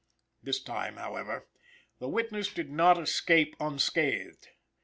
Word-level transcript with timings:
This 0.41 0.59
time, 0.59 0.97
however, 0.97 1.47
the 1.99 2.09
witness 2.09 2.51
did 2.51 2.71
not 2.71 2.97
escape 2.97 3.55
unscathed. 3.59 4.47